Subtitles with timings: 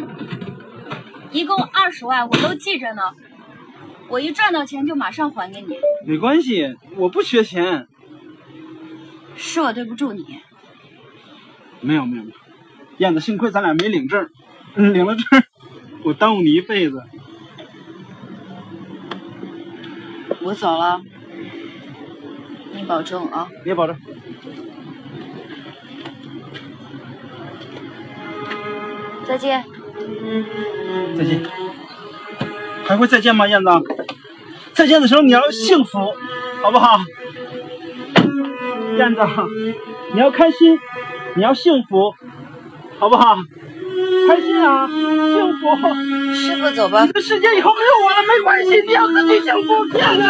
[0.00, 0.08] 钱，
[1.32, 3.02] 一共二十万，我都记着呢。
[4.08, 5.76] 我一赚到钱就马上还给你。
[6.06, 7.88] 没关系，我不缺钱。
[9.36, 10.40] 是我对不住你。
[11.80, 12.36] 没有没有没有，
[12.98, 14.28] 燕子，幸亏咱俩没领证，
[14.74, 15.42] 领了证，
[16.04, 17.02] 我耽误你一辈子。
[20.40, 21.00] 我走了，
[22.74, 23.48] 你保重啊！
[23.64, 23.96] 你也保重。
[29.26, 29.64] 再见。
[31.16, 31.42] 再见。
[32.86, 33.68] 还会再见吗，燕子？
[34.74, 36.14] 再见的时候你要幸福，
[36.62, 36.98] 好不好？
[38.98, 39.20] 燕子，
[40.12, 40.78] 你要开心，
[41.34, 42.14] 你要幸福，
[42.98, 43.36] 好不好？
[44.28, 45.76] 开心啊，幸福。
[46.34, 47.06] 师傅，走吧。
[47.12, 50.22] 这世界以后没有我了，没关系，你要自己幸福，燕子。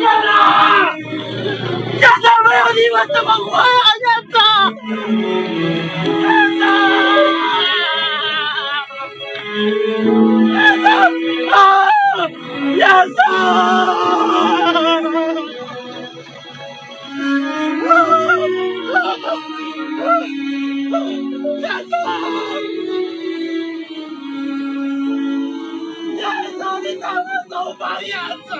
[0.00, 0.28] 燕子，
[1.98, 3.64] 燕子，没有你我怎么活呀？
[4.04, 4.36] 燕子，
[10.94, 11.56] 啊，
[12.76, 13.18] 燕子。
[21.60, 21.92] 燕子，
[26.16, 26.22] 燕
[26.58, 28.12] 子，你赶快走吧，燕
[28.46, 28.50] 子。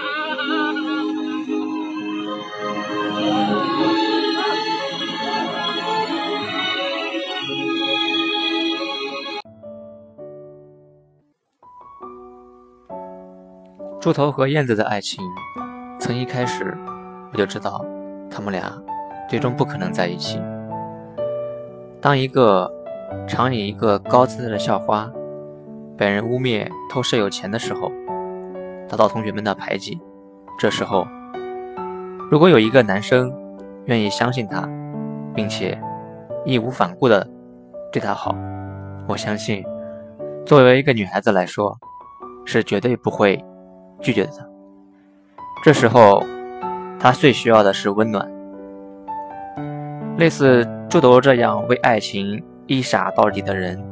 [14.05, 15.24] 猪头和燕子的爱情，
[15.98, 16.77] 从一开始
[17.33, 17.83] 我就知道，
[18.30, 18.70] 他们俩
[19.30, 20.38] 最终不可能在一起。
[22.02, 22.70] 当一个
[23.27, 25.11] 常以一个高姿态的校花
[25.96, 27.91] 被人污蔑偷舍友钱的时候，
[28.86, 29.98] 遭到同学们的排挤，
[30.58, 31.06] 这时候，
[32.30, 33.33] 如果有一个男生
[33.86, 34.68] 愿意相信她，
[35.34, 35.80] 并且
[36.44, 37.27] 义无反顾的
[37.91, 38.36] 对她好，
[39.08, 39.64] 我相信，
[40.44, 41.74] 作为一个女孩子来说，
[42.44, 43.42] 是绝对不会
[44.00, 44.46] 拒绝了他。
[45.62, 46.22] 这时候，
[46.98, 48.30] 他最需要的是温暖，
[50.18, 50.66] 类似。
[50.90, 53.83] 猪头这样为爱情一傻到底的人，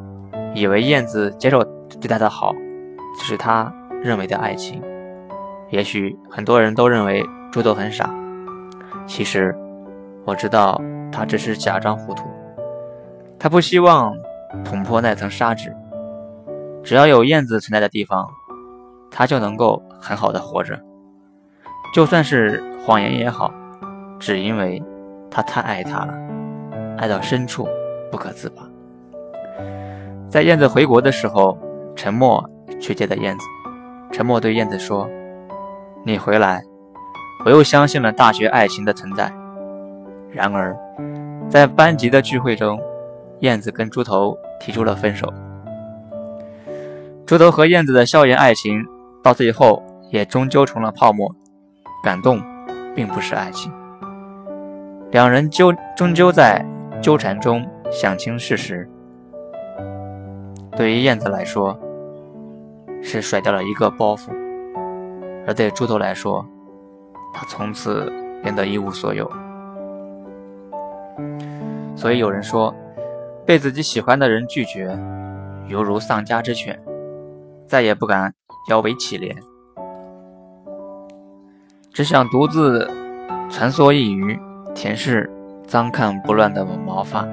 [0.54, 1.64] 以为燕子接受
[2.00, 4.80] 对他的好，就是他认为的爱情。
[5.70, 8.08] 也许很多人都认为猪头很傻，
[9.04, 9.52] 其实
[10.24, 10.80] 我知道
[11.10, 12.22] 他只是假装糊涂。
[13.36, 14.14] 他不希望
[14.64, 15.74] 捅破那层纱纸，
[16.84, 18.30] 只要有燕子存在的地方，
[19.12, 20.80] 他就能够很好的活着。
[21.94, 23.52] 就算是谎言也好，
[24.18, 24.82] 只因为
[25.30, 26.14] 他太爱她了。
[26.96, 27.68] 爱到深处
[28.10, 28.62] 不可自拔。
[30.28, 31.58] 在燕子回国的时候，
[31.94, 32.48] 沉默
[32.80, 33.44] 去接的燕子。
[34.10, 35.08] 沉默对燕子说
[36.04, 36.62] ：“你回来，
[37.44, 39.32] 我又相信了大学爱情的存在。”
[40.32, 40.76] 然而，
[41.48, 42.80] 在班级的聚会中，
[43.40, 45.32] 燕子跟猪头提出了分手。
[47.26, 48.86] 猪头和燕子的校园爱情
[49.22, 51.34] 到最后也终究成了泡沫。
[52.02, 52.42] 感动，
[52.94, 53.72] 并不是爱情。
[55.10, 56.64] 两人究终究在。
[57.02, 58.88] 纠缠中想清事实，
[60.76, 61.76] 对于燕子来说
[63.02, 64.30] 是甩掉了一个包袱，
[65.44, 66.46] 而对猪头来说，
[67.34, 68.08] 他从此
[68.40, 69.28] 变得一无所有。
[71.96, 72.72] 所以有人说，
[73.44, 74.96] 被自己喜欢的人拒绝，
[75.66, 76.80] 犹如丧家之犬，
[77.66, 78.32] 再也不敢
[78.68, 79.36] 摇尾乞怜，
[81.92, 82.88] 只想独自
[83.50, 84.40] 穿梭一隅，
[84.74, 85.28] 舔舐。
[85.64, 87.26] 脏看不乱的毛发，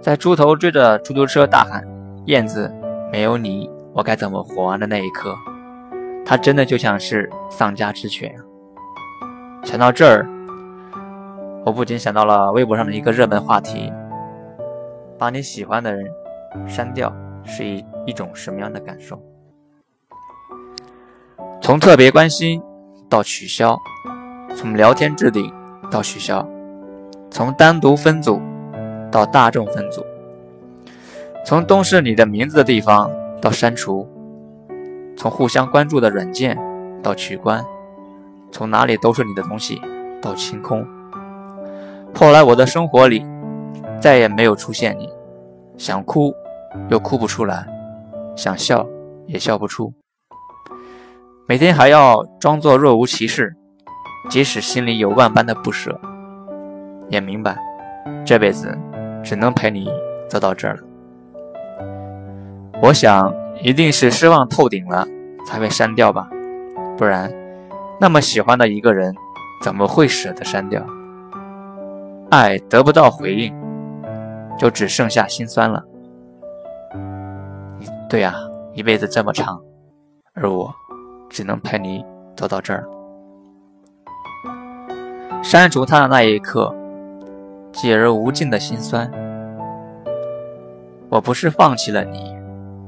[0.00, 1.86] 在猪头追着出租车大喊
[2.26, 2.74] “燕子，
[3.12, 5.32] 没有你我该怎么活完”的那一刻，
[6.26, 8.34] 他真的就像是丧家之犬
[9.62, 10.26] 想到这儿，
[11.64, 13.92] 我不禁想到了微博上的一个热门话题：
[15.16, 16.04] 把你喜欢的人
[16.66, 19.22] 删掉是一一种什么样的感受？
[21.64, 22.60] 从特别关心
[23.08, 23.74] 到取消，
[24.54, 25.50] 从聊天置顶
[25.90, 26.46] 到取消。
[27.30, 28.38] 从单独分组
[29.10, 30.04] 到大众分组，
[31.42, 34.06] 从都是你的名字的地方到删除，
[35.16, 36.54] 从互相关注的软件
[37.02, 37.64] 到取关，
[38.52, 39.80] 从哪里都是你的东西
[40.20, 40.86] 到清空。
[42.14, 43.24] 后来我的生活里
[43.98, 45.08] 再也没有出现你，
[45.78, 46.34] 想哭
[46.90, 47.66] 又哭不出来，
[48.36, 48.86] 想笑
[49.24, 49.94] 也笑不出，
[51.46, 53.54] 每天还要装作若无其事，
[54.30, 56.00] 即使心里有万般的不舍。
[57.10, 57.54] 也明白，
[58.24, 58.74] 这辈子
[59.22, 59.86] 只能陪你
[60.26, 60.82] 走到这儿了。
[62.80, 63.30] 我想，
[63.62, 65.06] 一定是失望透顶了
[65.46, 66.30] 才会删掉吧，
[66.96, 67.30] 不然，
[68.00, 69.14] 那么喜欢的一个人，
[69.62, 70.82] 怎么会舍得删掉？
[72.30, 73.54] 爱得不到回应，
[74.58, 75.84] 就只剩下心酸了。
[78.08, 78.34] 对呀，
[78.72, 79.60] 一辈子这么长，
[80.32, 80.74] 而我
[81.34, 82.86] 只能陪你走到这儿。
[85.42, 86.72] 删除他的那一刻，
[87.72, 89.10] 解而无尽的心酸。
[91.08, 92.36] 我不是放弃了你，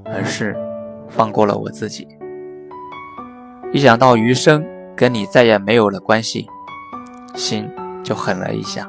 [0.04, 0.56] 而是
[1.08, 2.06] 放过了我自己。
[3.72, 4.64] 一想到余生
[4.94, 6.46] 跟你再也没有了关系，
[7.34, 7.68] 心
[8.04, 8.88] 就狠了一下。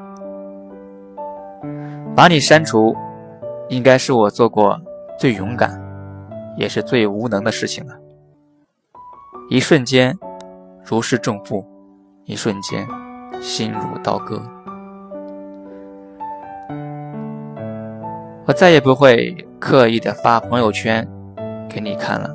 [2.14, 2.94] 把你删除，
[3.68, 4.80] 应该是我做过
[5.18, 5.82] 最勇敢，
[6.56, 7.94] 也是最无能的事情了。
[9.50, 10.18] 一瞬间，
[10.84, 11.64] 如释重负；
[12.24, 12.86] 一瞬间。
[13.40, 14.42] 心如刀割，
[18.46, 21.08] 我再也不会刻意的发朋友圈
[21.68, 22.34] 给你看了。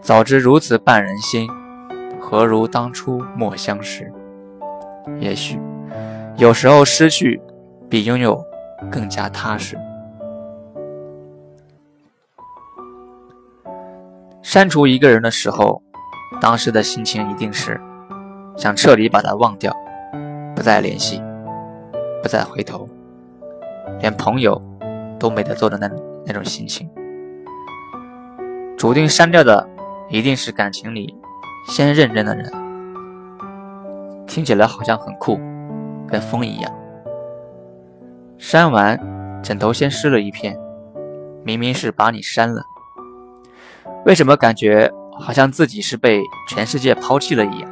[0.00, 1.50] 早知如此绊人心，
[2.20, 4.12] 何如当初莫相识？
[5.18, 5.58] 也许
[6.36, 7.42] 有时候失去
[7.88, 8.40] 比拥有
[8.88, 9.76] 更加踏实。
[14.52, 15.82] 删除一个人的时候。
[16.40, 17.80] 当时的心情一定是
[18.56, 19.74] 想彻底把他忘掉，
[20.54, 21.22] 不再联系，
[22.22, 22.86] 不再回头，
[24.00, 24.60] 连朋友
[25.18, 25.88] 都没得做的那
[26.26, 26.90] 那种心情。
[28.76, 29.66] 注定删掉的
[30.10, 31.14] 一定是感情里
[31.68, 32.50] 先认真的人。
[34.26, 35.38] 听起来好像很酷，
[36.06, 36.70] 跟风一样。
[38.36, 38.98] 删完，
[39.42, 40.58] 枕头先湿了一片，
[41.42, 42.62] 明明是把你删了，
[44.04, 44.92] 为什么感觉？
[45.14, 47.70] 好像自己是被全世界抛弃了一样，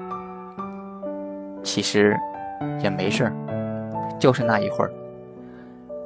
[1.62, 2.14] 其实
[2.82, 3.32] 也没事儿，
[4.18, 4.92] 就是那一会儿，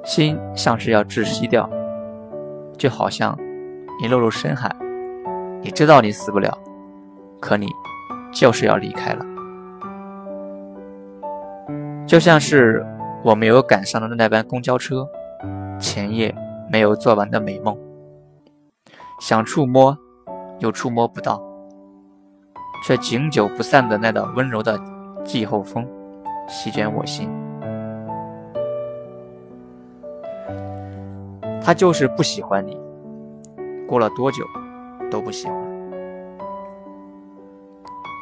[0.05, 1.69] 心像是要窒息掉，
[2.79, 3.37] 就好像
[4.01, 4.75] 你落入深海，
[5.61, 6.57] 你知道你死不了，
[7.41, 7.69] 可你
[8.33, 9.27] 就是要离开了，
[12.07, 12.87] 就像是
[13.25, 15.07] 我没有赶上的那班公交车，
[15.81, 16.33] 前夜
[16.71, 17.77] 没有做完的美梦，
[19.21, 19.99] 想触摸。
[20.65, 21.43] 又触摸不到，
[22.83, 24.81] 却经久不散的那道温柔的
[25.23, 25.87] 季候风，
[26.49, 27.29] 席卷我心。
[31.63, 32.79] 他就是不喜欢你，
[33.87, 34.43] 过了多久
[35.11, 35.55] 都不喜欢。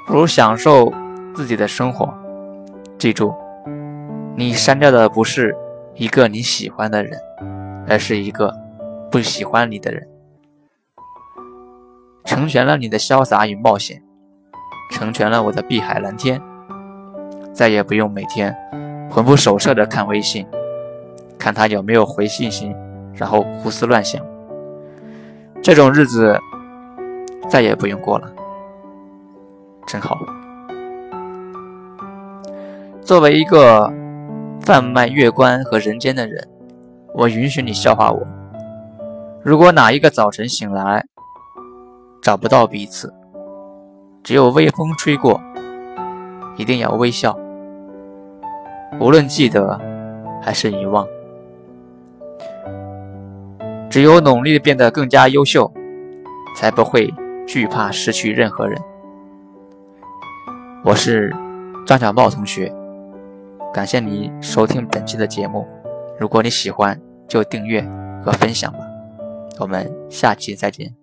[0.09, 0.93] 不如享受
[1.37, 2.13] 自己的生活。
[2.99, 3.33] 记住，
[4.37, 5.57] 你删掉的不是
[5.95, 7.17] 一个你喜欢的人，
[7.89, 8.53] 而是一个
[9.13, 10.12] 不喜欢你的人。
[12.33, 14.03] 成全了你的潇洒与冒险，
[14.91, 16.41] 成全了我的碧海蓝天，
[17.53, 18.57] 再也不用每天
[19.11, 20.47] 魂不守舍的看微信，
[21.39, 22.75] 看他有没有回信息，
[23.15, 24.25] 然后胡思乱想。
[25.63, 26.35] 这种日子
[27.51, 28.33] 再也不用过了，
[29.87, 30.19] 真好。
[33.03, 33.93] 作为一个
[34.63, 36.49] 贩卖月光和人间的人，
[37.13, 38.27] 我允许你笑话我。
[39.43, 41.05] 如果哪一个早晨醒来，
[42.23, 43.13] 找不到彼此，
[44.23, 45.43] 只有微风吹过，
[46.57, 47.37] 一定要微笑。
[49.01, 49.79] 无论记得
[50.41, 51.05] 还是遗忘，
[53.91, 55.71] 只有努力变得更加优秀，
[56.57, 57.13] 才不会
[57.45, 58.81] 惧怕失去任何人。
[60.85, 61.35] 我是
[61.85, 62.73] 张小茂同学，
[63.75, 65.67] 感谢你收听本期的节目。
[66.21, 67.83] 如果你喜欢，就订阅
[68.25, 68.79] 和分享吧。
[69.59, 71.02] 我们下期再见。